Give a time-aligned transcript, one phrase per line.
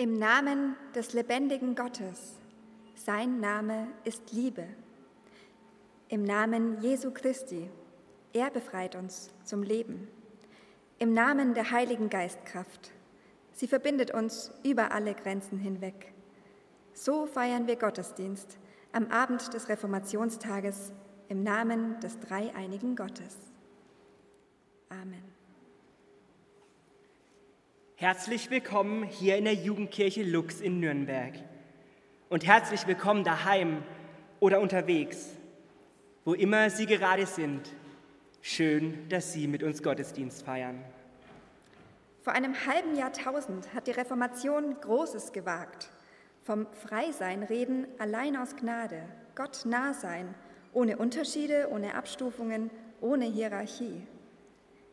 [0.00, 2.38] Im Namen des lebendigen Gottes.
[2.94, 4.64] Sein Name ist Liebe.
[6.08, 7.68] Im Namen Jesu Christi.
[8.32, 10.08] Er befreit uns zum Leben.
[10.98, 12.92] Im Namen der Heiligen Geistkraft.
[13.52, 16.14] Sie verbindet uns über alle Grenzen hinweg.
[16.94, 18.56] So feiern wir Gottesdienst
[18.92, 20.94] am Abend des Reformationstages
[21.28, 23.36] im Namen des dreieinigen Gottes.
[24.88, 25.29] Amen.
[28.00, 31.34] Herzlich willkommen hier in der Jugendkirche Lux in Nürnberg.
[32.30, 33.82] Und herzlich willkommen daheim
[34.40, 35.28] oder unterwegs,
[36.24, 37.68] wo immer Sie gerade sind.
[38.40, 40.82] Schön, dass Sie mit uns Gottesdienst feiern.
[42.22, 45.90] Vor einem halben Jahrtausend hat die Reformation Großes gewagt.
[46.42, 49.02] Vom Freisein reden allein aus Gnade,
[49.34, 50.34] Gott nah sein,
[50.72, 52.70] ohne Unterschiede, ohne Abstufungen,
[53.02, 54.06] ohne Hierarchie.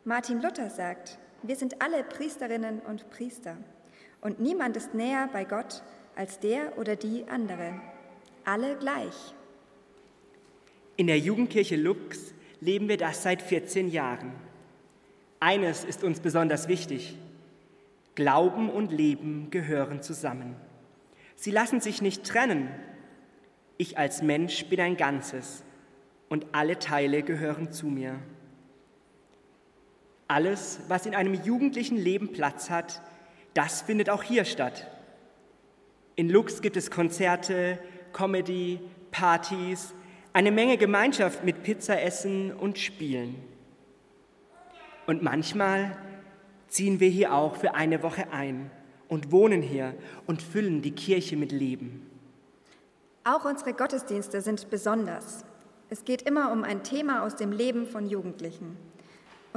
[0.04, 3.58] Martin Luther sagt, wir sind alle Priesterinnen und Priester
[4.22, 5.82] und niemand ist näher bei Gott
[6.16, 7.80] als der oder die andere.
[8.44, 9.34] Alle gleich.
[10.96, 14.32] In der Jugendkirche Lux leben wir das seit 14 Jahren.
[15.40, 17.18] Eines ist uns besonders wichtig.
[18.16, 20.56] Glauben und Leben gehören zusammen.
[21.36, 22.70] Sie lassen sich nicht trennen.
[23.78, 25.64] Ich als Mensch bin ein Ganzes
[26.30, 28.20] und alle Teile gehören zu mir.
[30.28, 33.02] Alles, was in einem jugendlichen Leben Platz hat,
[33.54, 34.88] das findet auch hier statt.
[36.16, 37.80] In Lux gibt es Konzerte,
[38.12, 38.80] Comedy,
[39.12, 39.94] Partys,
[40.34, 43.36] eine Menge Gemeinschaft mit Pizzaessen und Spielen.
[45.06, 45.98] Und manchmal
[46.68, 48.70] ziehen wir hier auch für eine Woche ein
[49.08, 49.94] und wohnen hier
[50.26, 52.10] und füllen die Kirche mit Leben.
[53.24, 55.46] Auch unsere Gottesdienste sind besonders.
[55.90, 58.78] Es geht immer um ein Thema aus dem Leben von Jugendlichen.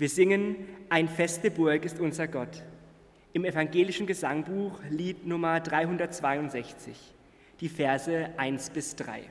[0.09, 0.57] singen
[0.89, 2.63] Ein feste Burg ist unser Gott.
[3.33, 6.97] Im evangelischen Gesangbuch Lied Nummer 362,
[7.61, 9.23] die Verse 1 bis 3.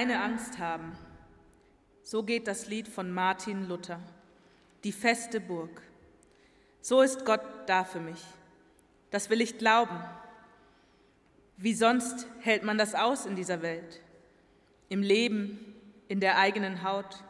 [0.00, 0.96] Keine Angst haben.
[2.02, 4.00] So geht das Lied von Martin Luther.
[4.82, 5.82] Die feste Burg.
[6.80, 8.24] So ist Gott da für mich.
[9.10, 10.02] Das will ich glauben.
[11.58, 14.00] Wie sonst hält man das aus in dieser Welt?
[14.88, 15.74] Im Leben,
[16.08, 17.22] in der eigenen Haut?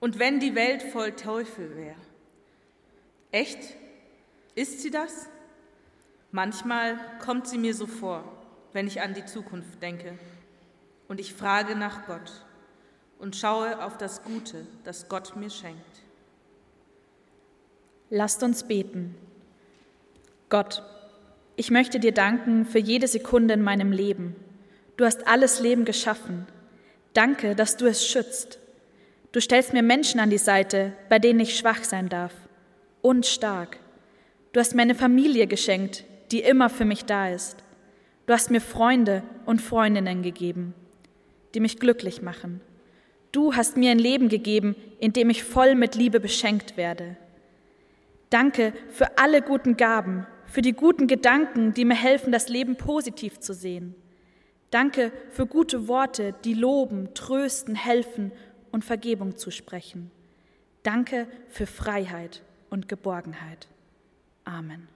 [0.00, 2.00] Und wenn die Welt voll Teufel wäre?
[3.30, 3.76] Echt?
[4.54, 5.28] Ist sie das?
[6.30, 8.24] Manchmal kommt sie mir so vor,
[8.72, 10.18] wenn ich an die Zukunft denke.
[11.12, 12.32] Und ich frage nach Gott
[13.18, 16.00] und schaue auf das Gute, das Gott mir schenkt.
[18.08, 19.14] Lasst uns beten.
[20.48, 20.82] Gott,
[21.54, 24.36] ich möchte dir danken für jede Sekunde in meinem Leben.
[24.96, 26.46] Du hast alles Leben geschaffen.
[27.12, 28.58] Danke, dass du es schützt.
[29.32, 32.32] Du stellst mir Menschen an die Seite, bei denen ich schwach sein darf
[33.02, 33.80] und stark.
[34.54, 37.58] Du hast mir eine Familie geschenkt, die immer für mich da ist.
[38.24, 40.72] Du hast mir Freunde und Freundinnen gegeben,
[41.54, 42.60] die mich glücklich machen.
[43.32, 47.16] Du hast mir ein Leben gegeben, in dem ich voll mit Liebe beschenkt werde.
[48.30, 53.40] Danke für alle guten Gaben, für die guten Gedanken, die mir helfen, das Leben positiv
[53.40, 53.94] zu sehen.
[54.70, 58.32] Danke für gute Worte, die loben, trösten, helfen
[58.70, 60.10] und Vergebung zu sprechen.
[60.82, 63.68] Danke für Freiheit und Geborgenheit.
[64.44, 64.91] Amen.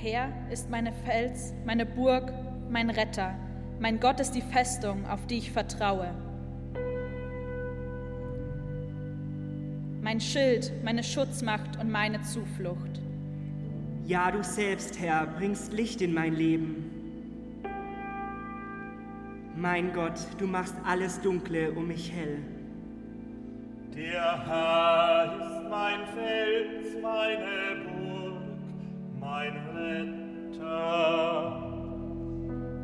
[0.00, 2.32] Herr ist meine Fels, meine Burg,
[2.70, 3.34] mein Retter.
[3.80, 6.14] Mein Gott ist die Festung, auf die ich vertraue.
[10.00, 13.00] Mein Schild, meine Schutzmacht und meine Zuflucht.
[14.06, 16.84] Ja, du selbst, Herr, bringst Licht in mein Leben.
[19.56, 22.38] Mein Gott, du machst alles Dunkle um mich hell.
[23.96, 27.87] Der Herr ist mein Fels, meine Burg.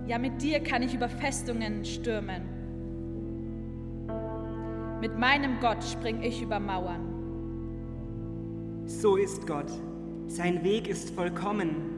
[0.07, 2.43] Ja, mit dir kann ich über Festungen stürmen.
[5.01, 7.15] Mit meinem Gott spring ich über Mauern.
[8.87, 9.71] So ist Gott.
[10.27, 11.95] Sein Weg ist vollkommen.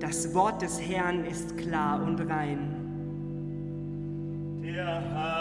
[0.00, 2.74] Das Wort des Herrn ist klar und rein.
[4.62, 5.37] Der Herr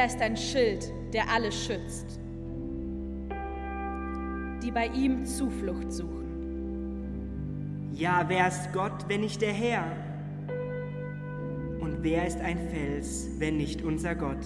[0.00, 2.18] Er ist ein Schild, der alle schützt,
[4.62, 7.90] die bei ihm Zuflucht suchen.
[7.92, 9.84] Ja, wer ist Gott, wenn nicht der Herr?
[11.80, 14.42] Und wer ist ein Fels, wenn nicht unser Gott?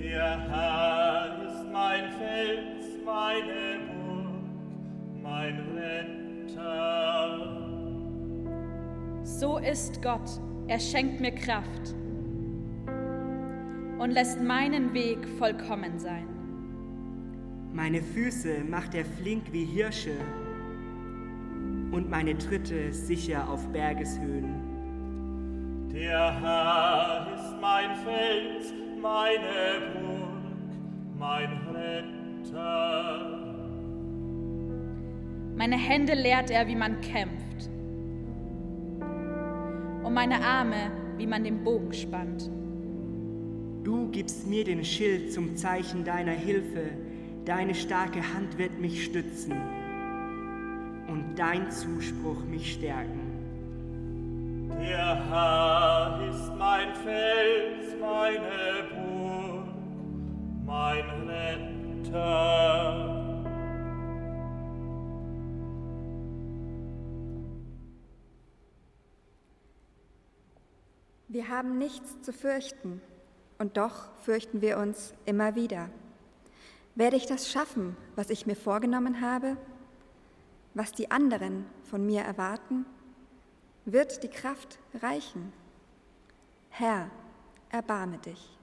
[0.00, 4.42] Der Herr ist mein Fels, meine Burg,
[5.22, 6.58] mein Retter.
[9.22, 10.28] So ist Gott,
[10.66, 11.94] er schenkt mir Kraft
[14.04, 16.28] und lässt meinen Weg vollkommen sein.
[17.72, 20.18] Meine Füße macht er flink wie Hirsche
[21.90, 25.88] und meine Tritte sicher auf Bergeshöhen.
[25.90, 30.42] Der Herr ist mein Fels, meine Burg,
[31.18, 33.40] mein Retter.
[35.56, 37.70] Meine Hände lehrt er, wie man kämpft,
[40.04, 42.50] und meine Arme, wie man den Bogen spannt.
[43.84, 46.88] Du gibst mir den Schild zum Zeichen deiner Hilfe,
[47.44, 49.52] deine starke Hand wird mich stützen
[51.06, 53.20] und dein Zuspruch mich stärken.
[54.80, 59.66] Der Herr ist mein Fels, meine Burg,
[60.64, 62.54] mein Retter.
[71.28, 73.02] Wir haben nichts zu fürchten,
[73.58, 75.88] und doch fürchten wir uns immer wieder.
[76.94, 79.56] Werde ich das schaffen, was ich mir vorgenommen habe?
[80.74, 82.86] Was die anderen von mir erwarten?
[83.84, 85.52] Wird die Kraft reichen?
[86.70, 87.10] Herr,
[87.70, 88.53] erbarme dich.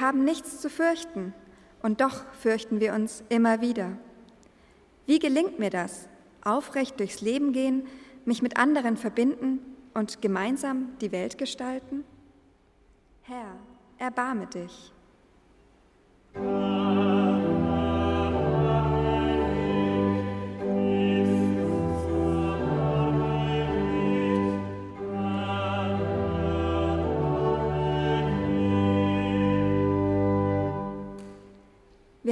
[0.00, 1.34] Wir haben nichts zu fürchten,
[1.82, 3.98] und doch fürchten wir uns immer wieder.
[5.04, 6.08] Wie gelingt mir das?
[6.42, 7.86] Aufrecht durchs Leben gehen,
[8.24, 9.58] mich mit anderen verbinden
[9.92, 12.04] und gemeinsam die Welt gestalten?
[13.24, 13.58] Herr,
[13.98, 14.90] erbarme dich.
[16.32, 16.99] Wir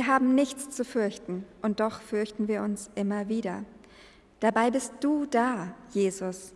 [0.08, 3.64] haben nichts zu fürchten und doch fürchten wir uns immer wieder.
[4.40, 6.52] Dabei bist du da, Jesus,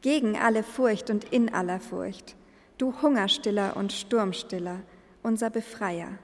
[0.00, 2.36] gegen alle Furcht und in aller Furcht.
[2.78, 4.80] Du Hungerstiller und Sturmstiller,
[5.22, 6.18] unser Befreier.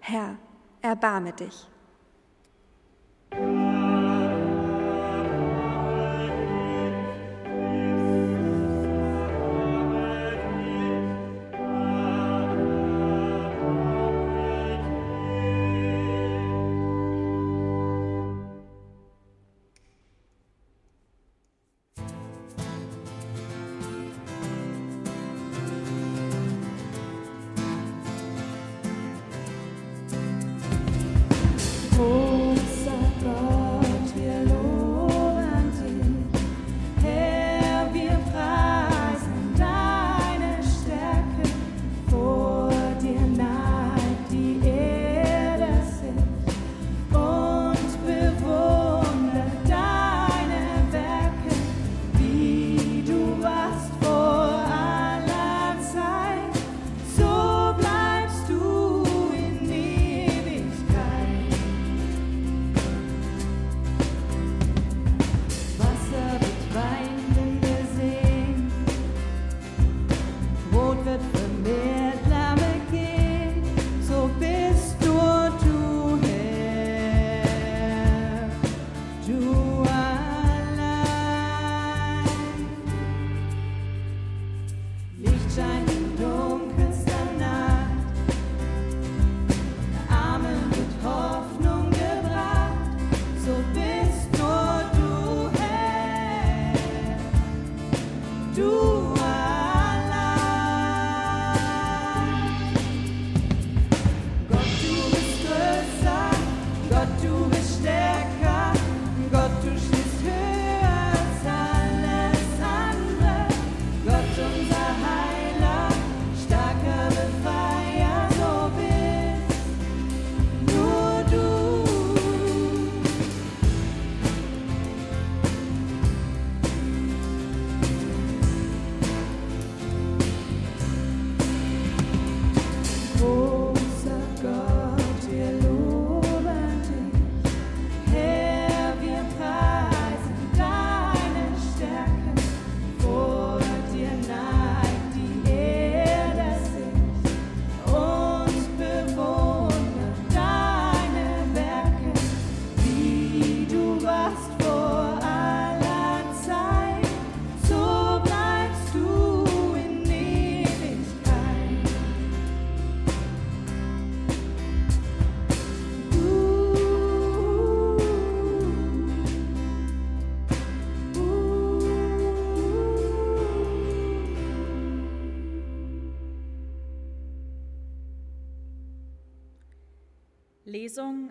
[0.00, 0.36] Herr,
[0.82, 1.66] erbarme dich.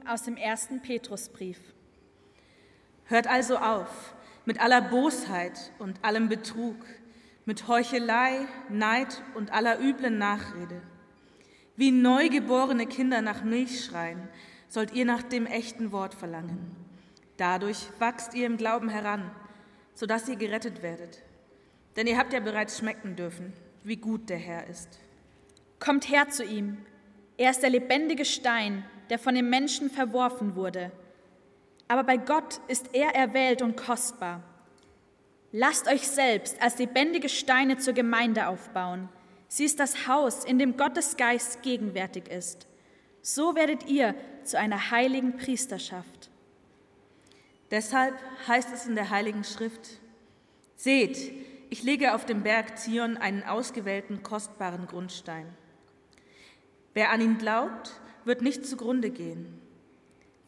[0.07, 1.59] Aus dem ersten Petrusbrief.
[3.05, 4.15] Hört also auf
[4.45, 6.77] mit aller Bosheit und allem Betrug,
[7.45, 10.81] mit Heuchelei, Neid und aller üblen Nachrede.
[11.75, 14.27] Wie neugeborene Kinder nach Milch schreien,
[14.67, 16.75] sollt ihr nach dem echten Wort verlangen.
[17.37, 19.29] Dadurch wachst ihr im Glauben heran,
[19.93, 21.21] sodass ihr gerettet werdet.
[21.95, 24.99] Denn ihr habt ja bereits schmecken dürfen, wie gut der Herr ist.
[25.79, 26.77] Kommt her zu ihm.
[27.37, 30.91] Er ist der lebendige Stein, der von den Menschen verworfen wurde.
[31.87, 34.41] Aber bei Gott ist er erwählt und kostbar.
[35.51, 39.09] Lasst euch selbst als lebendige Steine zur Gemeinde aufbauen.
[39.47, 42.67] Sie ist das Haus, in dem Gottes Geist gegenwärtig ist.
[43.21, 46.29] So werdet ihr zu einer heiligen Priesterschaft.
[47.71, 48.15] Deshalb
[48.47, 49.99] heißt es in der Heiligen Schrift,
[50.75, 51.31] Seht,
[51.69, 55.47] ich lege auf dem Berg Zion einen ausgewählten, kostbaren Grundstein.
[56.93, 57.91] Wer an ihn glaubt,
[58.25, 59.61] wird nicht zugrunde gehen.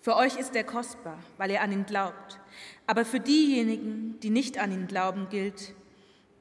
[0.02, 2.40] Für euch ist er kostbar, weil ihr an ihn glaubt.
[2.86, 5.74] Aber für diejenigen, die nicht an ihn glauben, gilt,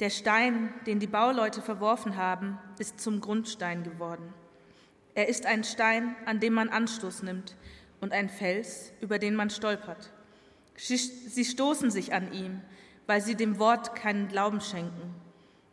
[0.00, 4.32] der Stein, den die Bauleute verworfen haben, ist zum Grundstein geworden.
[5.14, 7.56] Er ist ein Stein, an dem man Anstoß nimmt,
[8.00, 10.12] und ein Fels, über den man stolpert.
[10.76, 12.60] Sie stoßen sich an ihm,
[13.06, 15.14] weil sie dem Wort keinen Glauben schenken.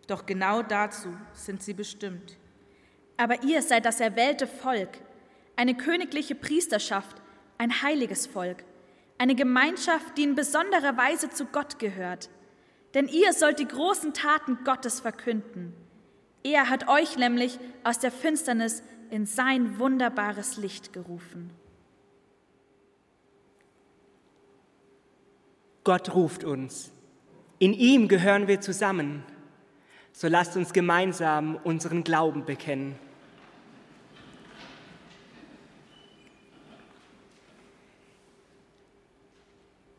[0.08, 2.38] Doch genau dazu sind sie bestimmt.
[3.18, 4.90] Aber ihr seid das erwählte Volk,
[5.56, 7.18] eine königliche Priesterschaft,
[7.58, 8.64] ein heiliges Volk,
[9.18, 12.30] eine Gemeinschaft, die in besonderer Weise zu Gott gehört.
[12.94, 15.74] Denn ihr sollt die großen Taten Gottes verkünden.
[16.44, 21.52] Er hat euch nämlich aus der Finsternis in sein wunderbares Licht gerufen.
[25.84, 26.92] Gott ruft uns.
[27.60, 29.24] In ihm gehören wir zusammen.
[30.12, 32.96] So lasst uns gemeinsam unseren Glauben bekennen.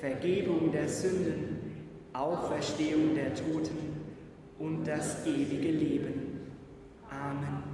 [0.00, 1.58] Vergebung der Sünden,
[2.14, 4.00] Auferstehung der Toten
[4.58, 6.40] und das ewige Leben.
[7.10, 7.69] Amen.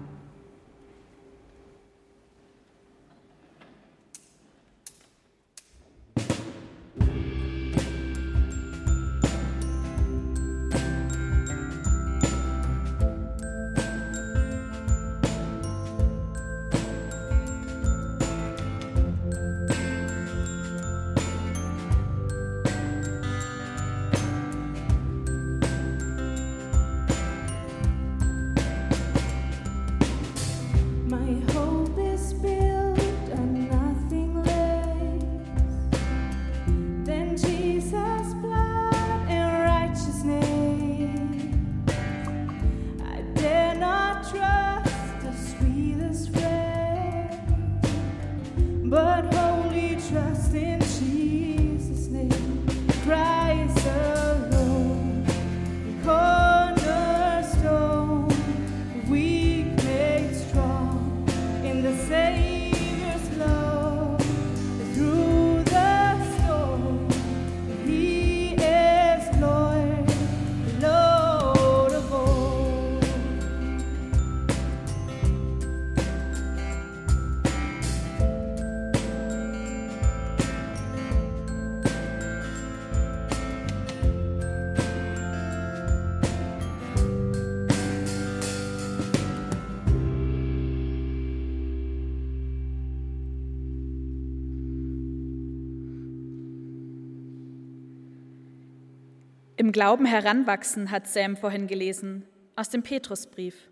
[99.67, 102.25] Im Glauben heranwachsen, hat Sam vorhin gelesen,
[102.55, 103.69] aus dem Petrusbrief.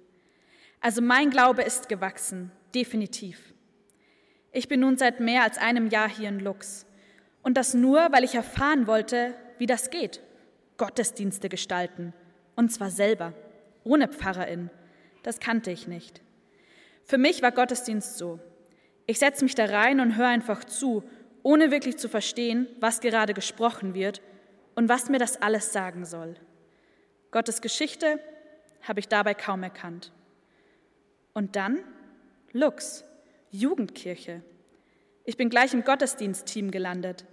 [0.81, 3.55] Also mein Glaube ist gewachsen, definitiv.
[4.51, 6.85] Ich bin nun seit mehr als einem Jahr hier in Lux.
[7.45, 10.21] Und das nur, weil ich erfahren wollte, wie das geht.
[10.79, 12.13] Gottesdienste gestalten.
[12.57, 13.33] Und zwar selber,
[13.85, 14.71] ohne Pfarrerin.
[15.23, 16.23] Das kannte ich nicht.
[17.05, 18.41] Für mich war Gottesdienst so.
[19.07, 21.05] Ich setze mich da rein und höre einfach zu,
[21.45, 24.23] ohne wirklich zu verstehen, was gerade gesprochen wird
[24.75, 26.35] und was mir das alles sagen soll.
[27.31, 28.21] Gottes Geschichte
[28.83, 30.13] habe ich dabei kaum erkannt.
[31.33, 31.81] Und dann
[32.53, 33.05] Lux,
[33.51, 34.43] Jugendkirche.
[35.25, 37.25] Ich bin gleich im Gottesdienstteam gelandet,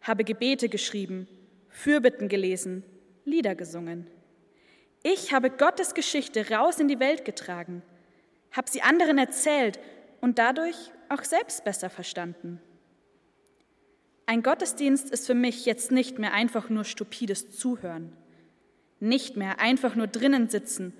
[0.00, 1.28] habe Gebete geschrieben,
[1.68, 2.84] Fürbitten gelesen,
[3.24, 4.06] Lieder gesungen.
[5.02, 7.82] Ich habe Gottes Geschichte raus in die Welt getragen,
[8.52, 9.80] habe sie anderen erzählt
[10.20, 10.76] und dadurch
[11.08, 12.60] auch selbst besser verstanden.
[14.32, 18.16] Ein Gottesdienst ist für mich jetzt nicht mehr einfach nur stupides Zuhören,
[18.98, 20.94] nicht mehr einfach nur drinnen sitzen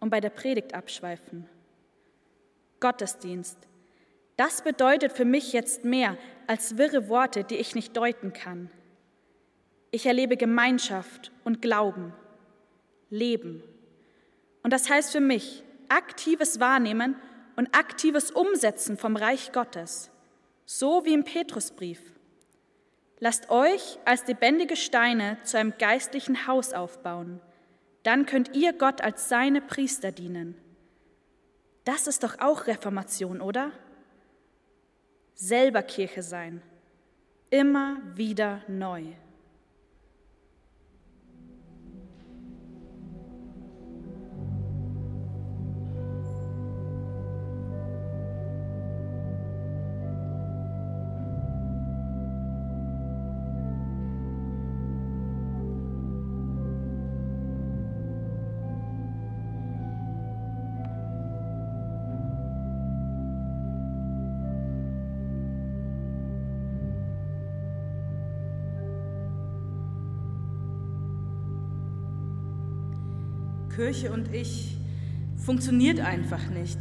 [0.00, 1.48] und bei der Predigt abschweifen.
[2.80, 3.56] Gottesdienst,
[4.36, 8.68] das bedeutet für mich jetzt mehr als wirre Worte, die ich nicht deuten kann.
[9.90, 12.12] Ich erlebe Gemeinschaft und Glauben,
[13.08, 13.62] Leben.
[14.62, 17.16] Und das heißt für mich aktives Wahrnehmen
[17.56, 20.10] und aktives Umsetzen vom Reich Gottes.
[20.66, 22.13] so wie im Petrusbrief.
[23.24, 27.40] Lasst euch als lebendige Steine zu einem geistlichen Haus aufbauen.
[28.02, 30.54] Dann könnt ihr Gott als seine Priester dienen.
[31.86, 33.70] Das ist doch auch Reformation, oder?
[35.32, 36.60] Selber Kirche sein,
[37.48, 39.04] immer wieder neu.
[73.74, 74.76] Kirche und ich
[75.36, 76.78] funktioniert einfach nicht.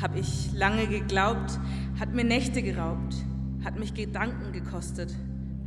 [0.00, 1.58] Habe ich lange geglaubt,
[2.00, 3.14] hat mir Nächte geraubt,
[3.64, 5.14] hat mich Gedanken gekostet,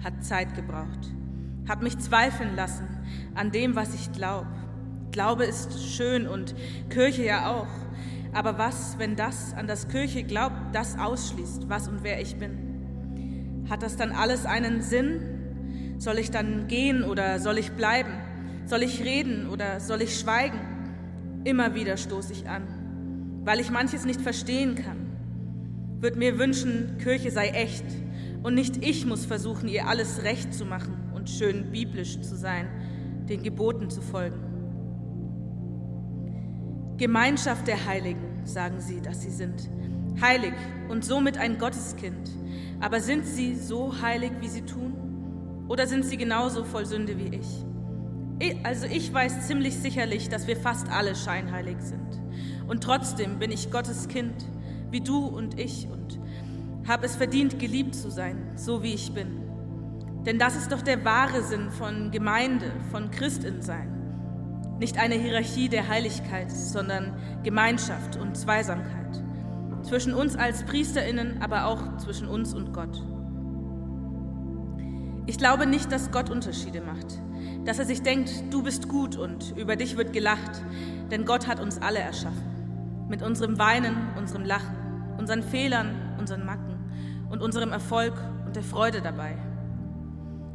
[0.03, 1.13] hat Zeit gebraucht,
[1.67, 2.87] hat mich zweifeln lassen
[3.33, 4.47] an dem, was ich glaube.
[5.11, 6.53] Glaube ist schön und
[6.89, 7.67] Kirche ja auch.
[8.33, 13.65] Aber was, wenn das, an das Kirche glaubt, das ausschließt, was und wer ich bin?
[13.69, 15.95] Hat das dann alles einen Sinn?
[15.97, 18.26] Soll ich dann gehen oder soll ich bleiben?
[18.67, 20.59] Soll ich reden oder soll ich schweigen?
[21.45, 22.63] Immer wieder stoße ich an,
[23.45, 25.07] weil ich manches nicht verstehen kann.
[26.01, 27.85] Würde mir wünschen, Kirche sei echt
[28.43, 32.67] und nicht ich muss versuchen, ihr alles recht zu machen und schön biblisch zu sein,
[33.29, 34.43] den Geboten zu folgen.
[36.97, 39.69] Gemeinschaft der Heiligen, sagen sie, dass sie sind.
[40.19, 40.53] Heilig
[40.89, 42.31] und somit ein Gotteskind.
[42.81, 45.65] Aber sind sie so heilig, wie sie tun?
[45.69, 47.63] Oder sind sie genauso voll Sünde wie ich?
[48.63, 52.21] Also ich weiß ziemlich sicherlich, dass wir fast alle scheinheilig sind.
[52.67, 54.45] Und trotzdem bin ich Gottes Kind,
[54.91, 56.19] wie du und ich, und
[56.87, 59.41] habe es verdient, geliebt zu sein, so wie ich bin.
[60.25, 63.93] Denn das ist doch der wahre Sinn von Gemeinde, von Christinsein.
[64.79, 69.23] Nicht eine Hierarchie der Heiligkeit, sondern Gemeinschaft und Zweisamkeit.
[69.81, 73.01] Zwischen uns als Priesterinnen, aber auch zwischen uns und Gott.
[75.25, 77.19] Ich glaube nicht, dass Gott Unterschiede macht
[77.67, 80.63] dass er sich denkt, du bist gut und über dich wird gelacht,
[81.11, 83.05] denn Gott hat uns alle erschaffen.
[83.09, 84.77] Mit unserem Weinen, unserem Lachen,
[85.17, 86.77] unseren Fehlern, unseren Macken
[87.29, 88.13] und unserem Erfolg
[88.45, 89.35] und der Freude dabei.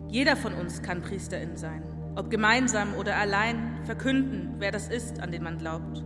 [0.09, 1.83] Jeder von uns kann Priesterin sein,
[2.17, 6.03] ob gemeinsam oder allein, verkünden, wer das ist, an den man glaubt,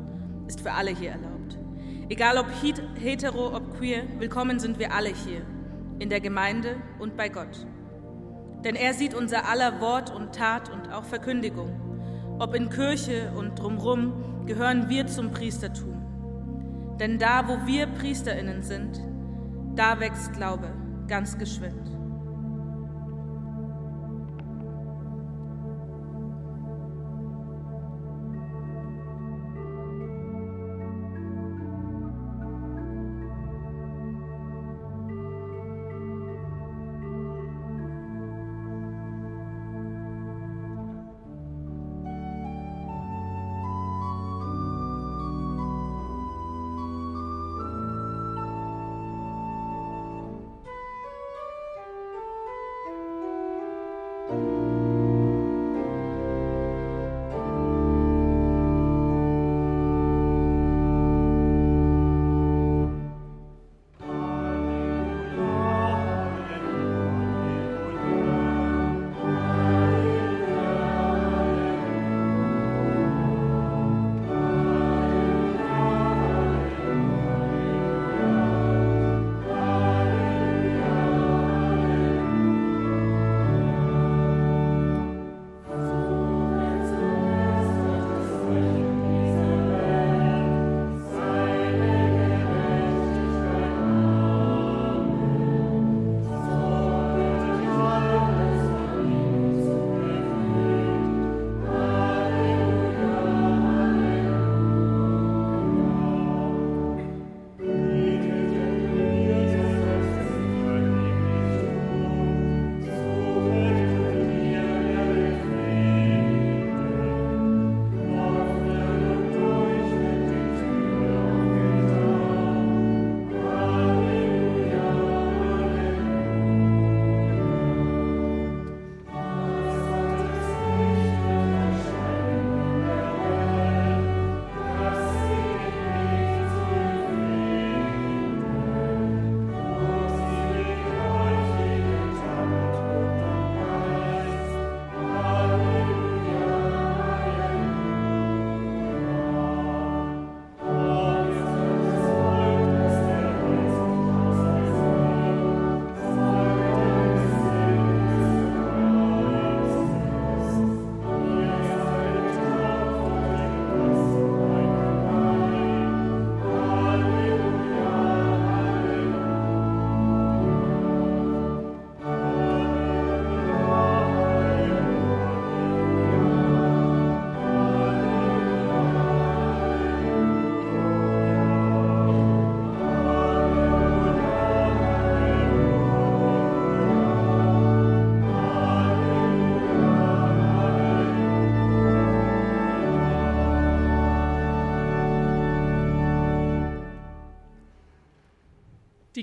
[0.48, 1.56] ist für alle hier erlaubt.
[2.08, 2.46] Egal ob
[2.98, 5.42] hetero, ob queer, willkommen sind wir alle hier,
[6.00, 7.64] in der Gemeinde und bei Gott
[8.64, 11.80] denn er sieht unser aller Wort und Tat und auch Verkündigung.
[12.38, 16.96] Ob in Kirche und drumrum gehören wir zum Priestertum.
[17.00, 19.00] Denn da, wo wir Priesterinnen sind,
[19.74, 20.68] da wächst Glaube
[21.08, 21.95] ganz geschwind.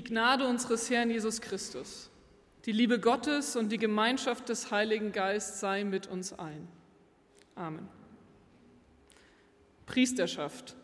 [0.04, 2.10] Die Gnade unseres Herrn Jesus Christus,
[2.66, 6.68] die Liebe Gottes und die Gemeinschaft des Heiligen Geistes sei mit uns ein.
[7.54, 7.88] Amen.
[9.86, 10.76] Priesterschaft.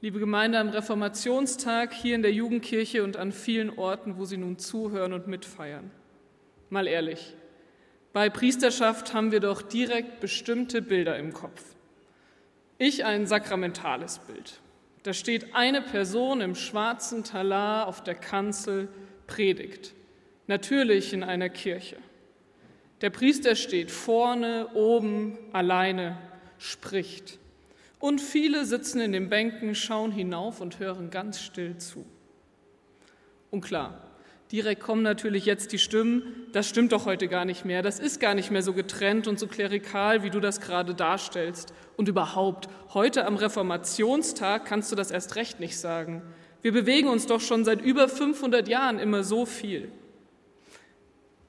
[0.00, 4.58] Liebe Gemeinde am Reformationstag hier in der Jugendkirche und an vielen Orten, wo Sie nun
[4.58, 5.92] zuhören und mitfeiern.
[6.68, 7.36] Mal ehrlich,
[8.12, 11.62] bei Priesterschaft haben wir doch direkt bestimmte Bilder im Kopf.
[12.76, 14.60] Ich ein sakramentales Bild.
[15.08, 18.88] Da steht eine Person im schwarzen Talar auf der Kanzel,
[19.26, 19.94] predigt.
[20.48, 21.96] Natürlich in einer Kirche.
[23.00, 26.18] Der Priester steht vorne, oben, alleine,
[26.58, 27.38] spricht.
[27.98, 32.04] Und viele sitzen in den Bänken, schauen hinauf und hören ganz still zu.
[33.50, 34.07] Und klar,
[34.52, 38.20] direkt kommen natürlich jetzt die Stimmen, das stimmt doch heute gar nicht mehr, das ist
[38.20, 41.72] gar nicht mehr so getrennt und so klerikal, wie du das gerade darstellst.
[41.96, 46.22] Und überhaupt, heute am Reformationstag kannst du das erst recht nicht sagen.
[46.62, 49.92] Wir bewegen uns doch schon seit über 500 Jahren immer so viel.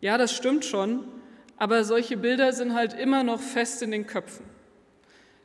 [0.01, 1.05] Ja, das stimmt schon,
[1.57, 4.45] aber solche Bilder sind halt immer noch fest in den Köpfen.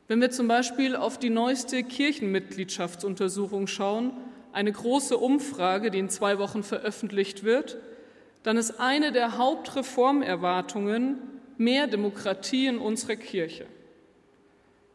[0.07, 4.11] Wenn wir zum Beispiel auf die neueste Kirchenmitgliedschaftsuntersuchung schauen,
[4.55, 7.77] eine große Umfrage, die in zwei Wochen veröffentlicht wird,
[8.43, 11.17] dann ist eine der Hauptreformerwartungen
[11.57, 13.65] mehr Demokratie in unserer Kirche.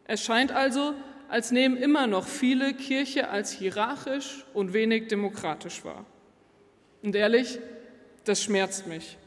[0.04, 0.94] Es scheint also,
[1.28, 6.06] als nehmen immer noch viele Kirche als hierarchisch und wenig demokratisch wahr.
[7.02, 7.58] Und ehrlich,
[8.24, 9.18] das schmerzt mich.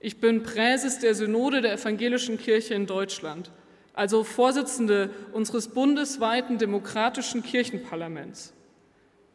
[0.00, 3.52] Ich bin Präses der Synode der Evangelischen Kirche in Deutschland,
[3.94, 8.52] also Vorsitzende unseres bundesweiten demokratischen Kirchenparlaments.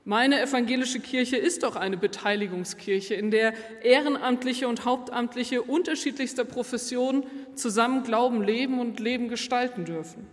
[0.07, 7.23] Meine evangelische Kirche ist doch eine Beteiligungskirche, in der Ehrenamtliche und Hauptamtliche unterschiedlichster Professionen
[7.55, 10.27] zusammen Glauben leben und Leben gestalten dürfen.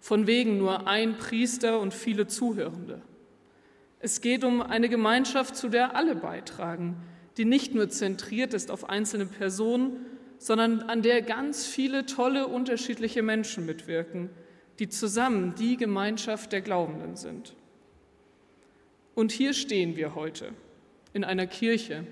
[0.00, 3.02] Von wegen nur ein Priester und viele Zuhörende.
[4.00, 6.96] Es geht um eine Gemeinschaft, zu der alle beitragen,
[7.36, 10.06] die nicht nur zentriert ist auf einzelne Personen,
[10.38, 14.30] sondern an der ganz viele tolle unterschiedliche Menschen mitwirken,
[14.78, 17.54] die zusammen die Gemeinschaft der Glaubenden sind.
[19.14, 20.50] Und hier stehen wir heute
[21.12, 22.04] in einer Kirche,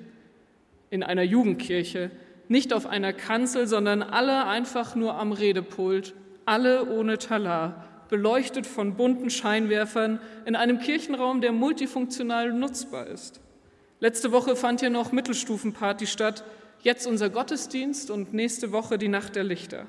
[0.91, 2.11] in einer Jugendkirche,
[2.49, 8.95] nicht auf einer Kanzel, sondern alle einfach nur am Redepult, alle ohne Talar, beleuchtet von
[8.95, 13.41] bunten Scheinwerfern in einem Kirchenraum, der multifunktional nutzbar ist.
[14.01, 16.45] Letzte Woche fand hier noch Mittelstufenparty statt,
[16.83, 19.87] jetzt unser Gottesdienst und nächste Woche die Nacht der Lichter.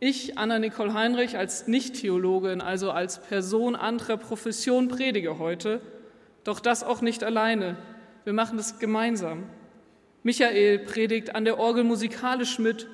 [0.00, 5.80] Ich, Anna-Nicole Heinrich, als Nicht-Theologin, also als Person anderer Profession, predige heute–
[6.46, 7.76] doch das auch nicht alleine.
[8.24, 9.44] Wir machen es gemeinsam.
[10.22, 12.88] Michael predigt an der Orgel musikalisch mit.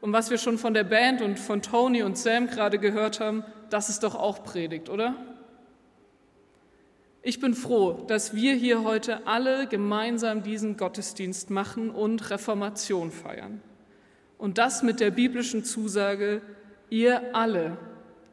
[0.00, 3.44] Und was wir schon von der Band und von Tony und Sam gerade gehört haben,
[3.70, 5.14] das ist doch auch Predigt, oder?
[7.22, 13.60] Ich bin froh, dass wir hier heute alle gemeinsam diesen Gottesdienst machen und Reformation feiern.
[14.38, 16.40] Und das mit der biblischen Zusage,
[16.90, 17.76] ihr alle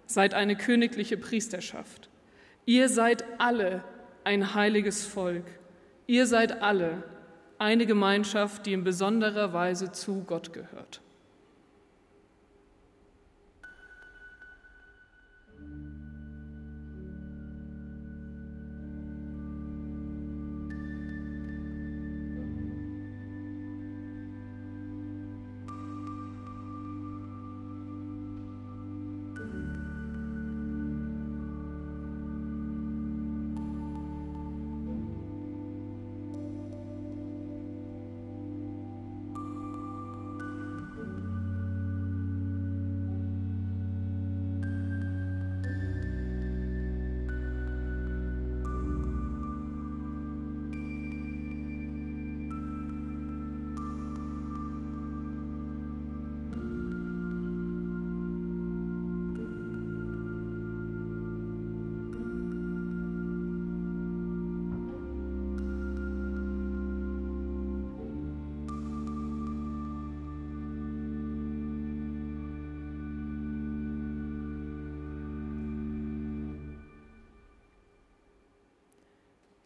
[0.06, 2.10] seid eine königliche Priesterschaft.
[2.66, 3.84] Ihr seid alle
[4.26, 5.46] ein heiliges Volk.
[6.08, 7.04] Ihr seid alle
[7.58, 11.02] eine Gemeinschaft, die in besonderer Weise zu Gott gehört.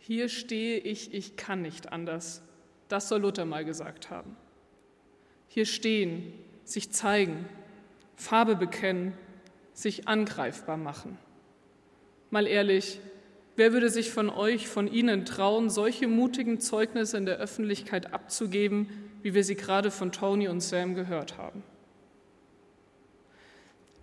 [0.09, 2.41] Hier stehe ich, ich kann nicht anders.
[2.87, 4.35] Das soll Luther mal gesagt haben.
[5.47, 6.33] Hier stehen,
[6.63, 7.45] sich zeigen,
[8.15, 9.13] Farbe bekennen,
[9.71, 11.19] sich angreifbar machen.
[12.31, 12.99] Mal ehrlich,
[13.55, 18.89] wer würde sich von euch, von Ihnen trauen, solche mutigen Zeugnisse in der Öffentlichkeit abzugeben,
[19.21, 21.61] wie wir sie gerade von Tony und Sam gehört haben?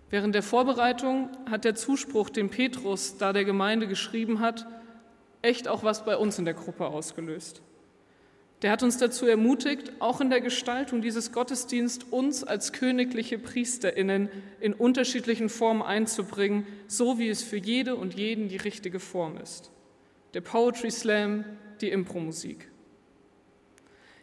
[0.09, 4.65] Während der Vorbereitung hat der Zuspruch, den Petrus da der Gemeinde geschrieben hat,
[5.41, 7.61] echt auch was bei uns in der Gruppe ausgelöst.
[8.63, 14.29] Der hat uns dazu ermutigt, auch in der Gestaltung dieses Gottesdienst uns als königliche Priesterinnen
[14.59, 19.69] in unterschiedlichen Formen einzubringen, so wie es für jede und jeden die richtige Form ist.
[20.33, 21.45] Der Poetry Slam,
[21.81, 22.67] die Impromusik.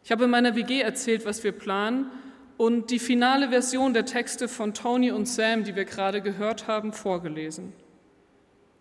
[0.03, 2.11] Ich habe in meiner WG erzählt, was wir planen
[2.57, 6.93] und die finale Version der Texte von Tony und Sam, die wir gerade gehört haben,
[6.93, 7.73] vorgelesen.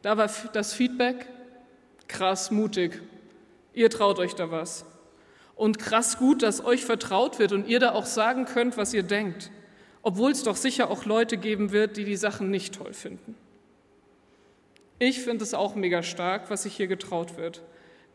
[0.01, 1.27] Da war das Feedback
[2.07, 3.01] krass mutig.
[3.73, 4.85] Ihr traut euch da was.
[5.55, 9.03] Und krass gut, dass euch vertraut wird und ihr da auch sagen könnt, was ihr
[9.03, 9.51] denkt,
[10.01, 13.35] obwohl es doch sicher auch Leute geben wird, die die Sachen nicht toll finden.
[14.99, 17.61] Ich finde es auch mega stark, was sich hier getraut wird.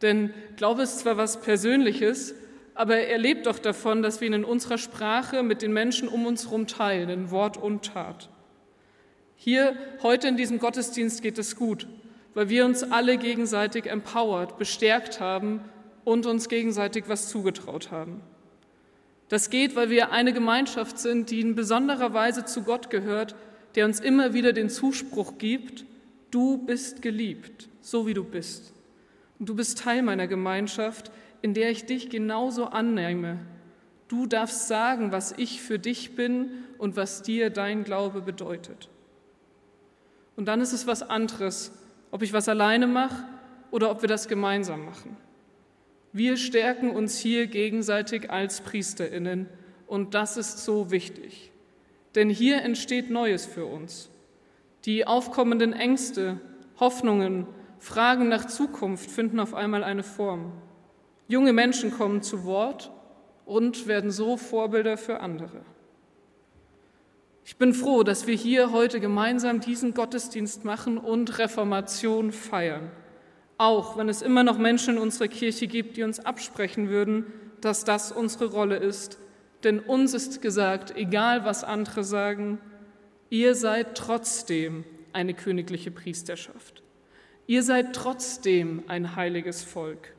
[0.02, 2.34] Denn Glaube ist zwar was Persönliches,
[2.74, 6.26] aber er lebt doch davon, dass wir ihn in unserer Sprache mit den Menschen um
[6.26, 8.28] uns herum teilen, in Wort und Tat.
[9.34, 11.86] Hier, heute in diesem Gottesdienst geht es gut,
[12.38, 15.60] weil wir uns alle gegenseitig empowert, bestärkt haben
[16.04, 18.20] und uns gegenseitig was zugetraut haben.
[19.28, 23.34] Das geht, weil wir eine Gemeinschaft sind, die in besonderer Weise zu Gott gehört,
[23.74, 25.84] der uns immer wieder den Zuspruch gibt,
[26.30, 28.72] du bist geliebt, so wie du bist.
[29.40, 31.10] Und du bist Teil meiner Gemeinschaft,
[31.42, 33.40] in der ich dich genauso annehme.
[34.06, 38.88] Du darfst sagen, was ich für dich bin und was dir dein Glaube bedeutet.
[40.36, 41.72] Und dann ist es was anderes,
[42.10, 43.24] ob ich was alleine mache
[43.70, 45.16] oder ob wir das gemeinsam machen.
[46.12, 49.46] Wir stärken uns hier gegenseitig als Priesterinnen
[49.86, 51.52] und das ist so wichtig.
[52.14, 54.10] Denn hier entsteht Neues für uns.
[54.84, 56.40] Die aufkommenden Ängste,
[56.80, 57.46] Hoffnungen,
[57.78, 60.52] Fragen nach Zukunft finden auf einmal eine Form.
[61.28, 62.90] Junge Menschen kommen zu Wort
[63.44, 65.60] und werden so Vorbilder für andere.
[67.48, 72.90] Ich bin froh, dass wir hier heute gemeinsam diesen Gottesdienst machen und Reformation feiern
[73.58, 77.26] auch wenn es immer noch Menschen in unserer Kirche gibt, die uns absprechen würden,
[77.60, 79.18] dass das unsere Rolle ist.
[79.64, 82.60] Denn uns ist gesagt, egal was andere sagen,
[83.28, 86.84] ihr seid trotzdem eine königliche Priesterschaft.
[87.48, 90.14] Ihr seid trotzdem ein heiliges Volk.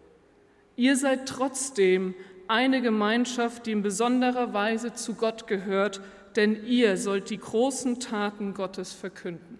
[0.75, 2.15] Ihr seid trotzdem
[2.49, 6.01] eine Gemeinschaft, die in besonderer Weise zu Gott gehört,
[6.36, 9.59] denn ihr sollt die großen Taten Gottes verkünden.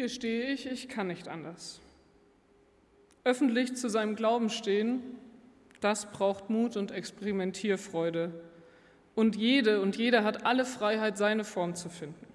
[0.00, 1.78] Hier stehe ich, ich kann nicht anders.
[3.22, 5.02] Öffentlich zu seinem Glauben stehen,
[5.82, 8.32] das braucht Mut und Experimentierfreude.
[9.14, 12.26] Und jede und jeder hat alle Freiheit, seine Form zu finden.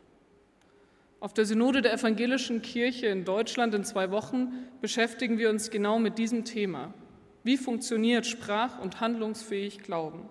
[1.20, 5.98] Auf der Synode der Evangelischen Kirche in Deutschland in zwei Wochen beschäftigen wir uns genau
[5.98, 6.94] mit diesem Thema.
[7.44, 10.30] Wie funktioniert sprach- und handlungsfähig Glauben?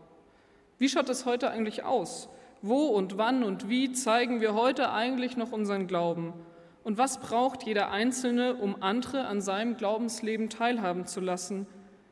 [0.79, 2.29] Wie schaut es heute eigentlich aus?
[2.63, 6.33] Wo und wann und wie zeigen wir heute eigentlich noch unseren Glauben?
[6.85, 11.67] Und was braucht jeder Einzelne, um andere an seinem Glaubensleben teilhaben zu lassen?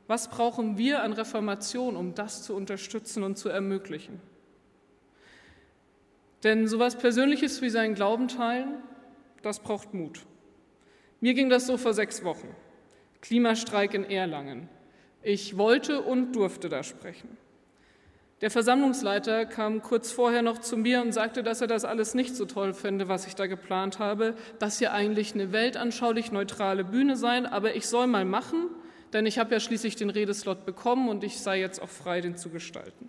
[0.08, 4.20] Was brauchen wir an Reformation, um das zu unterstützen und zu ermöglichen?
[6.42, 8.82] Denn sowas Persönliches wie seinen Glauben teilen,
[9.42, 10.24] das braucht Mut.
[11.20, 12.48] Mir ging das so vor sechs Wochen.
[13.20, 14.68] Klimastreik in Erlangen.
[15.22, 17.36] Ich wollte und durfte da sprechen.
[18.42, 22.34] Der Versammlungsleiter kam kurz vorher noch zu mir und sagte, dass er das alles nicht
[22.34, 27.16] so toll fände, was ich da geplant habe, dass hier eigentlich eine weltanschaulich neutrale Bühne
[27.16, 28.66] sein, aber ich soll mal machen,
[29.12, 32.36] denn ich habe ja schließlich den Redeslot bekommen und ich sei jetzt auch frei, den
[32.36, 33.08] zu gestalten.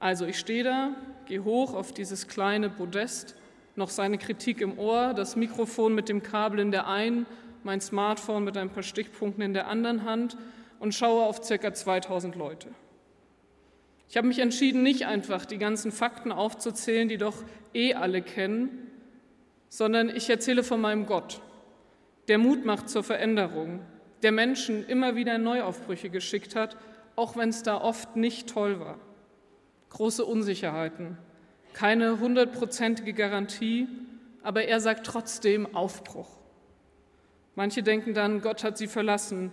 [0.00, 0.94] Also ich stehe da,
[1.26, 3.36] gehe hoch auf dieses kleine Podest,
[3.76, 7.26] noch seine Kritik im Ohr, das Mikrofon mit dem Kabel in der einen,
[7.62, 10.38] mein Smartphone mit ein paar Stichpunkten in der anderen Hand
[10.80, 12.68] und schaue auf circa 2000 Leute.
[14.12, 17.42] Ich habe mich entschieden, nicht einfach die ganzen Fakten aufzuzählen, die doch
[17.72, 18.90] eh alle kennen,
[19.70, 21.40] sondern ich erzähle von meinem Gott,
[22.28, 23.80] der Mut macht zur Veränderung,
[24.22, 26.76] der Menschen immer wieder Neuaufbrüche geschickt hat,
[27.16, 28.98] auch wenn es da oft nicht toll war.
[29.88, 31.16] Große Unsicherheiten,
[31.72, 33.88] keine hundertprozentige Garantie,
[34.42, 36.28] aber er sagt trotzdem Aufbruch.
[37.54, 39.52] Manche denken dann, Gott hat sie verlassen,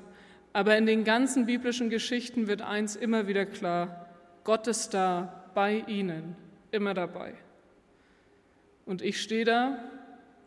[0.52, 4.09] aber in den ganzen biblischen Geschichten wird eins immer wieder klar,
[4.44, 6.36] Gott ist da, bei ihnen,
[6.72, 7.34] immer dabei.
[8.86, 9.80] Und ich stehe da,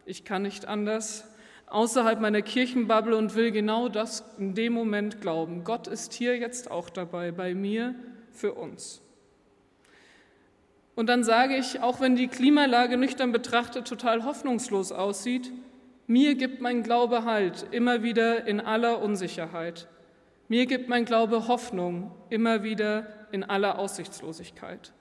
[0.04, 1.28] ich kann nicht anders,
[1.66, 5.64] außerhalb meiner Kirchenbubble und will genau das in dem Moment glauben.
[5.64, 7.94] Gott ist hier jetzt auch dabei, bei mir,
[8.30, 9.00] für uns.
[10.94, 15.50] Und dann sage ich, auch wenn die Klimalage nüchtern betrachtet total hoffnungslos aussieht,
[16.06, 19.88] mir gibt mein Glaube Halt immer wieder in aller Unsicherheit.
[20.48, 24.92] Mir gibt mein Glaube Hoffnung immer wieder in aller Aussichtslosigkeit.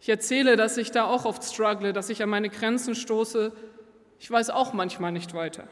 [0.00, 3.52] Ich erzähle, dass ich da auch oft struggle, dass ich an meine Grenzen stoße.
[4.18, 5.66] Ich weiß auch manchmal nicht weiter.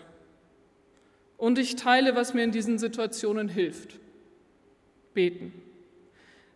[1.37, 3.99] Und ich teile, was mir in diesen Situationen hilft.
[5.13, 5.53] Beten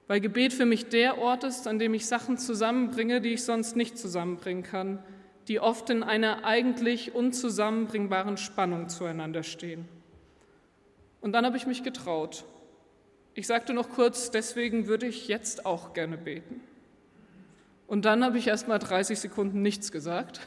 [0.06, 3.76] weil Gebet für mich der Ort ist, an dem ich Sachen zusammenbringe, die ich sonst
[3.76, 5.02] nicht zusammenbringen kann,
[5.48, 9.88] die oft in einer eigentlich unzusammenbringbaren Spannung zueinander stehen.
[11.20, 12.44] Und dann habe ich mich getraut.
[13.38, 16.62] Ich sagte noch kurz, deswegen würde ich jetzt auch gerne beten.
[17.86, 20.40] Und dann habe ich erst mal 30 Sekunden nichts gesagt,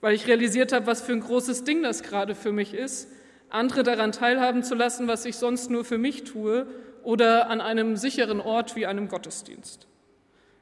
[0.00, 3.08] weil ich realisiert habe, was für ein großes Ding das gerade für mich ist,
[3.50, 6.68] andere daran teilhaben zu lassen, was ich sonst nur für mich tue
[7.02, 9.88] oder an einem sicheren Ort wie einem Gottesdienst.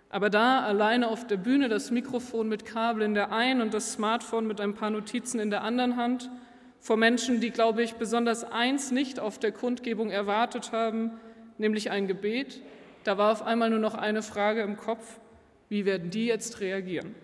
[0.09, 3.93] Aber da alleine auf der Bühne das Mikrofon mit Kabel in der einen und das
[3.93, 6.31] Smartphone mit ein paar Notizen in der anderen Hand,
[6.79, 11.21] vor Menschen, die, glaube ich, besonders eins nicht auf der Kundgebung erwartet haben,
[11.61, 12.61] nämlich ein Gebet,
[13.05, 15.21] da war auf einmal nur noch eine Frage im Kopf,
[15.69, 17.15] wie werden die jetzt reagieren?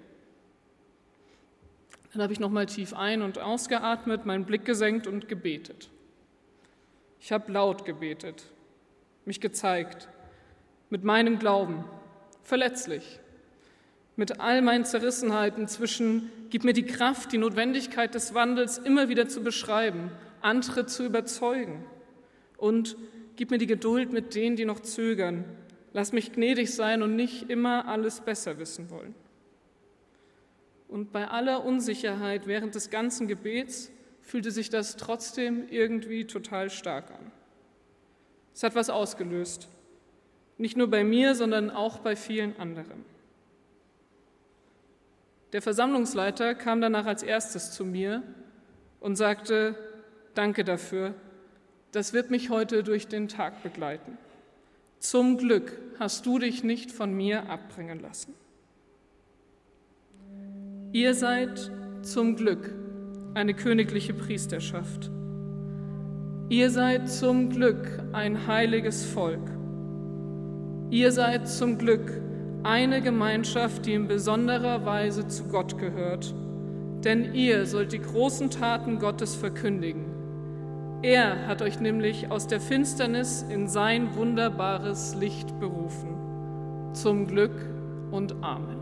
[2.13, 5.91] Dann habe ich nochmal tief ein- und ausgeatmet, meinen Blick gesenkt und gebetet.
[7.21, 8.45] Ich habe laut gebetet,
[9.25, 10.09] mich gezeigt,
[10.89, 11.85] mit meinem Glauben,
[12.43, 13.19] verletzlich,
[14.15, 19.29] mit all meinen Zerrissenheiten zwischen, gib mir die Kraft, die Notwendigkeit des Wandels immer wieder
[19.29, 20.11] zu beschreiben,
[20.41, 21.85] andere zu überzeugen
[22.57, 22.97] und
[23.37, 25.45] gib mir die Geduld mit denen, die noch zögern.
[25.93, 29.15] Lass mich gnädig sein und nicht immer alles besser wissen wollen.
[30.89, 33.91] Und bei aller Unsicherheit während des ganzen Gebets
[34.23, 37.33] fühlte sich das trotzdem irgendwie total stark an.
[38.55, 39.69] Es hat was ausgelöst.
[40.59, 43.05] Nicht nur bei mir, sondern auch bei vielen anderen.
[45.53, 48.23] Der Versammlungsleiter kam danach als erstes zu mir
[49.01, 49.77] und sagte,
[50.35, 51.15] danke dafür,
[51.97, 54.19] das wird mich heute durch den Tag begleiten.
[55.01, 58.35] Zum Glück hast du dich nicht von mir abbringen lassen.
[60.93, 61.71] Ihr seid
[62.03, 62.73] zum Glück
[63.35, 65.11] eine königliche Priesterschaft
[66.49, 69.51] Ihr seid zum Glück ein heiliges Volk.
[70.91, 72.13] Ihr seid zum Glück
[72.63, 76.33] eine Gemeinschaft, die in besonderer Weise zu Gott gehört.
[77.03, 80.16] Denn ihr sollt die großen Taten Gottes verkündigen.
[81.07, 86.91] Er hat euch nämlich aus der Finsternis in sein wunderbares Licht berufen.
[86.95, 87.53] Zum Glück
[88.11, 88.76] und Amen.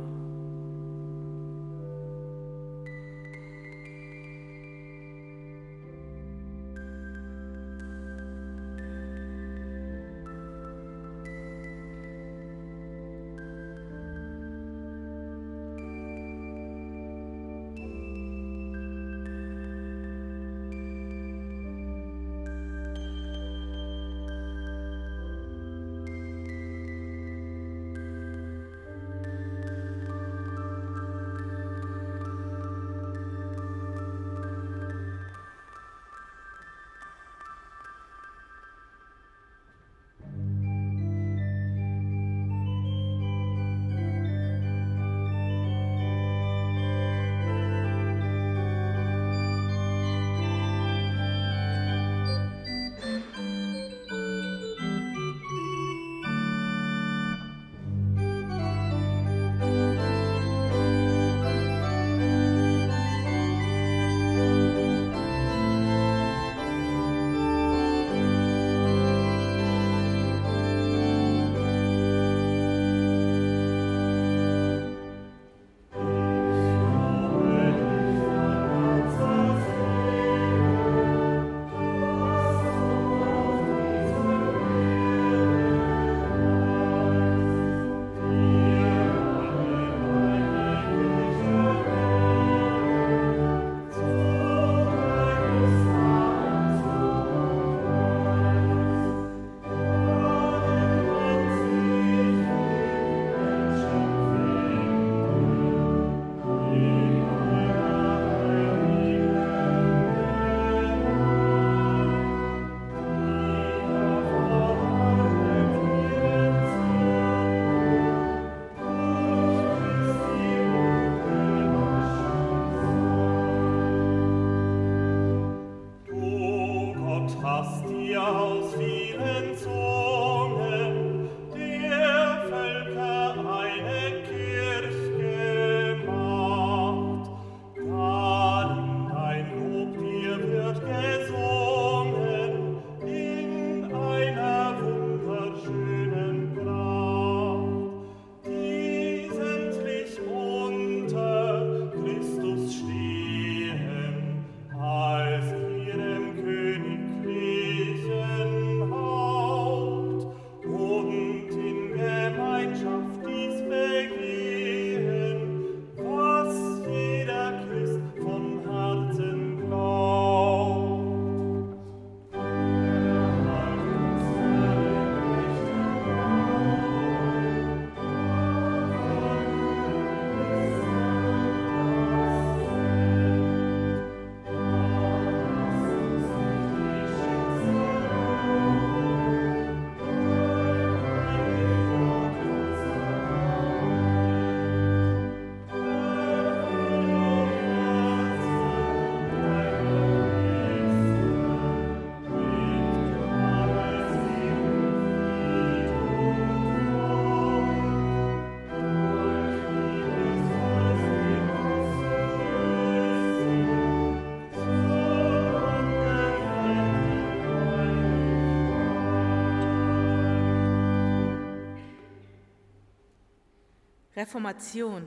[224.24, 225.06] Reformation,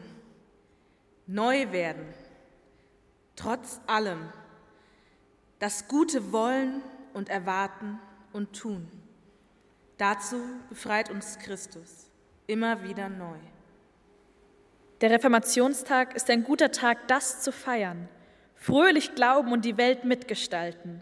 [1.25, 2.05] neu werden,
[3.35, 4.31] trotz allem,
[5.57, 6.83] das Gute wollen
[7.15, 7.99] und erwarten
[8.31, 8.87] und tun.
[9.97, 10.39] Dazu
[10.69, 12.11] befreit uns Christus
[12.45, 13.39] immer wieder neu.
[15.01, 18.07] Der Reformationstag ist ein guter Tag, das zu feiern,
[18.53, 21.01] fröhlich glauben und die Welt mitgestalten.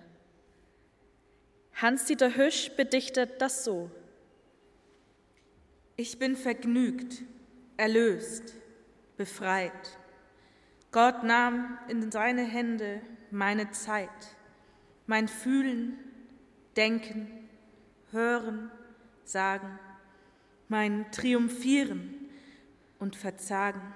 [1.74, 3.92] Hans-Dieter Hüsch bedichtet das so.
[5.98, 7.24] Ich bin vergnügt,
[7.78, 8.54] erlöst,
[9.18, 9.98] befreit.
[10.92, 13.02] Gott nahm in seine Hände
[13.32, 14.10] meine Zeit,
[15.08, 16.00] mein Fühlen,
[16.76, 17.28] Denken,
[18.12, 18.72] Hören,
[19.24, 19.80] Sagen,
[20.68, 22.30] mein Triumphieren
[23.00, 23.94] und Verzagen,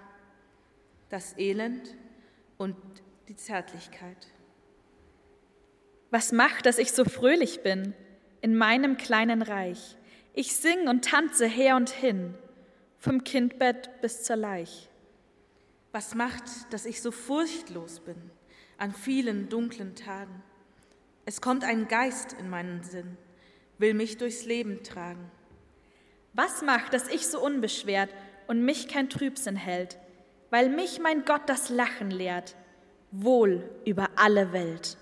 [1.10, 1.96] das Elend
[2.58, 2.76] und
[3.28, 4.28] die Zärtlichkeit.
[6.12, 7.94] Was macht, dass ich so fröhlich bin
[8.42, 9.96] in meinem kleinen Reich?
[10.34, 12.34] Ich sing und tanze her und hin,
[13.00, 14.90] vom Kindbett bis zur Leich.
[15.92, 18.18] Was macht, dass ich so furchtlos bin
[18.78, 20.44] an vielen dunklen Tagen?
[21.26, 23.18] Es kommt ein Geist in meinen Sinn,
[23.78, 25.32] will mich durchs Leben tragen.
[26.34, 28.14] Was macht, dass ich so unbeschwert
[28.48, 29.98] und mich kein Trübsinn hält,
[30.50, 32.56] weil mich mein Gott das Lachen lehrt,
[33.12, 34.98] wohl über alle Welt.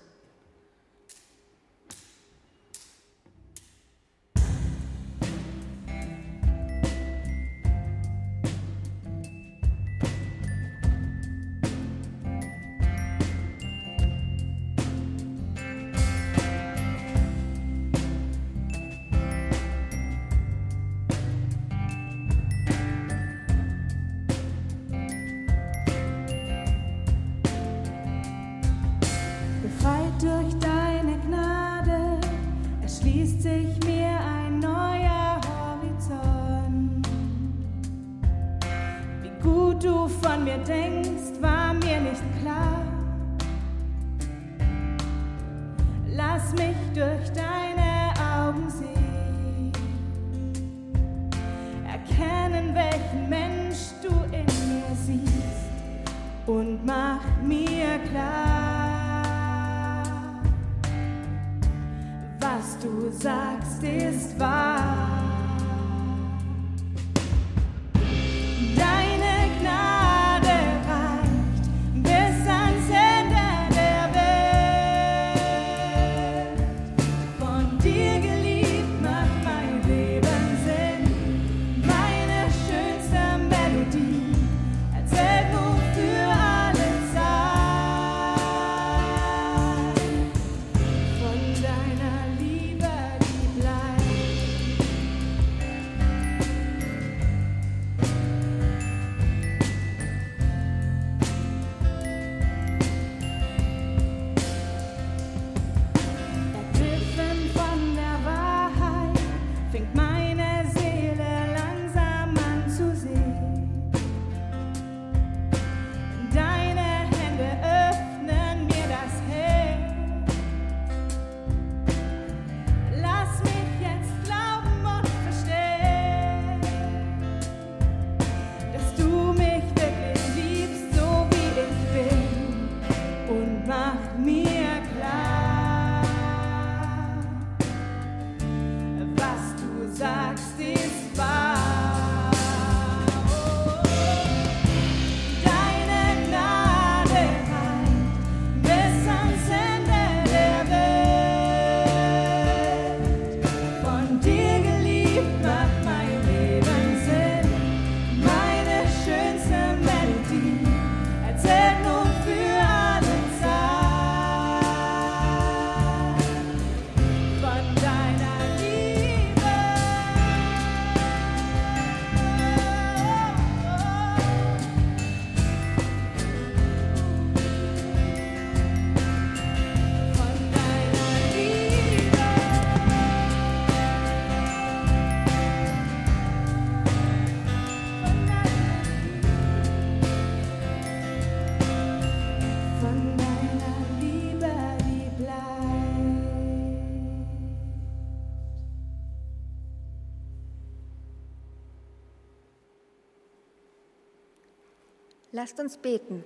[205.40, 206.24] Lasst uns beten.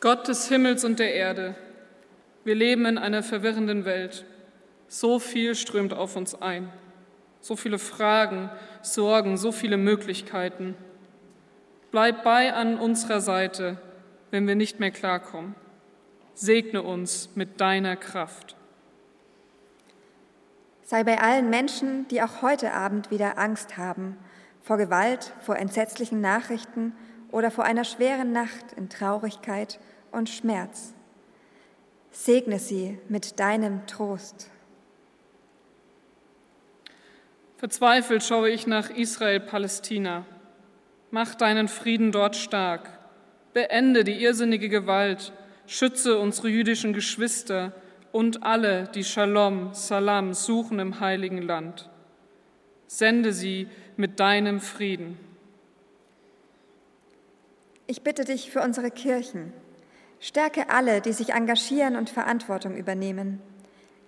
[0.00, 1.54] Gott des Himmels und der Erde,
[2.42, 4.24] wir leben in einer verwirrenden Welt.
[4.88, 6.72] So viel strömt auf uns ein.
[7.40, 8.50] So viele Fragen,
[8.82, 10.74] Sorgen, so viele Möglichkeiten.
[11.92, 13.80] Bleib bei an unserer Seite,
[14.32, 15.54] wenn wir nicht mehr klarkommen.
[16.34, 18.56] Segne uns mit deiner Kraft.
[20.90, 24.16] Sei bei allen Menschen, die auch heute Abend wieder Angst haben,
[24.60, 26.94] vor Gewalt, vor entsetzlichen Nachrichten
[27.30, 29.78] oder vor einer schweren Nacht in Traurigkeit
[30.10, 30.92] und Schmerz.
[32.10, 34.50] Segne sie mit deinem Trost.
[37.58, 40.26] Verzweifelt schaue ich nach Israel-Palästina.
[41.12, 42.98] Mach deinen Frieden dort stark.
[43.52, 45.32] Beende die irrsinnige Gewalt.
[45.68, 47.74] Schütze unsere jüdischen Geschwister
[48.12, 51.88] und alle, die Shalom, Salam suchen im heiligen Land.
[52.86, 55.18] Sende sie mit deinem Frieden.
[57.86, 59.52] Ich bitte dich für unsere Kirchen.
[60.18, 63.40] Stärke alle, die sich engagieren und Verantwortung übernehmen.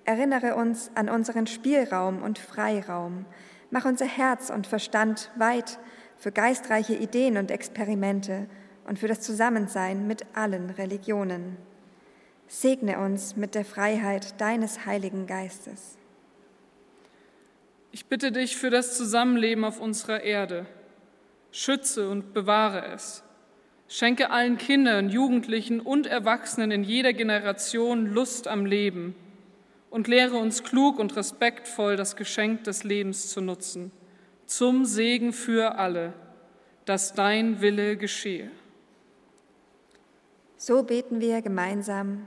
[0.05, 3.25] Erinnere uns an unseren Spielraum und Freiraum.
[3.71, 5.79] Mach unser Herz und Verstand weit
[6.17, 8.47] für geistreiche Ideen und Experimente
[8.87, 11.57] und für das Zusammensein mit allen Religionen.
[12.53, 15.97] Segne uns mit der Freiheit deines Heiligen Geistes.
[17.93, 20.67] Ich bitte dich für das Zusammenleben auf unserer Erde.
[21.51, 23.25] Schütze und bewahre es.
[23.89, 29.15] Schenke allen Kindern, Jugendlichen und Erwachsenen in jeder Generation Lust am Leben
[29.89, 33.93] und lehre uns klug und respektvoll das Geschenk des Lebens zu nutzen,
[34.45, 36.13] zum Segen für alle,
[36.85, 38.51] dass dein Wille geschehe.
[40.59, 42.27] So beten wir gemeinsam.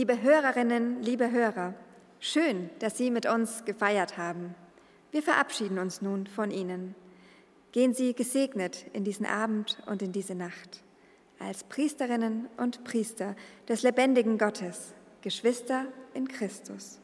[0.00, 1.74] Liebe Hörerinnen, liebe Hörer,
[2.20, 4.54] schön, dass Sie mit uns gefeiert haben.
[5.10, 6.94] Wir verabschieden uns nun von Ihnen.
[7.72, 10.82] Gehen Sie gesegnet in diesen Abend und in diese Nacht.
[11.38, 13.36] Als Priesterinnen und Priester
[13.68, 15.84] des lebendigen Gottes, Geschwister
[16.14, 16.98] in Christus.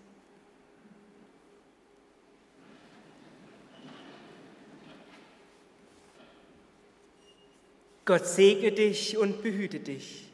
[8.07, 10.26] Gott segne dich und behüte dich.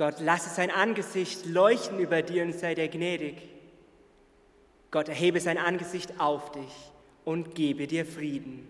[0.00, 3.36] Gott lasse sein Angesicht leuchten über dir und sei dir gnädig.
[4.90, 6.90] Gott erhebe sein Angesicht auf dich
[7.26, 8.66] und gebe dir Frieden.